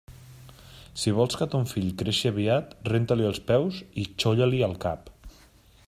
[1.01, 5.15] Si vols que ton fill creixi aviat, renta-li els peus i xolla-li el cap.